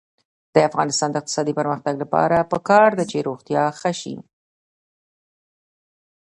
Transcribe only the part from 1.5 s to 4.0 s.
پرمختګ لپاره پکار ده چې روغتیا ښه